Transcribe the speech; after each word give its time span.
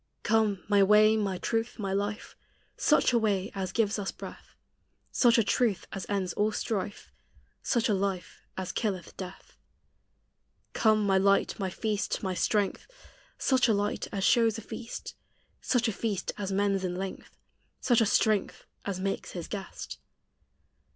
Come, 0.23 0.63
my 0.67 0.81
way, 0.81 1.15
my 1.15 1.37
truth, 1.37 1.77
my 1.77 1.93
life 1.93 2.35
Such 2.75 3.13
a 3.13 3.19
way 3.19 3.51
as 3.53 3.71
gives 3.71 3.99
us 3.99 4.11
breath; 4.11 4.55
Such 5.11 5.37
a 5.37 5.43
truth 5.43 5.85
as 5.91 6.07
ends 6.09 6.33
all 6.33 6.51
strife; 6.51 7.11
Such 7.61 7.87
a 7.87 7.93
life 7.93 8.41
as 8.57 8.71
killeth 8.71 9.15
death. 9.15 9.57
Come 10.73 11.05
my 11.05 11.19
light, 11.19 11.59
my 11.59 11.69
feast, 11.69 12.23
my 12.23 12.33
strength 12.33 12.87
Such 13.37 13.67
a 13.67 13.75
light 13.75 14.07
as 14.11 14.23
shows 14.23 14.57
a 14.57 14.61
feast; 14.61 15.13
Such 15.61 15.87
a 15.87 15.91
feast 15.93 16.31
as 16.35 16.51
mends 16.51 16.83
in 16.83 16.95
length; 16.95 17.37
Such 17.79 18.01
a 18.01 18.07
strength 18.07 18.65
as 18.83 18.99
makes 18.99 19.33
His 19.33 19.47
guest. 19.47 19.99